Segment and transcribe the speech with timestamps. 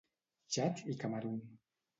[0.53, 1.39] Txad i Camerun.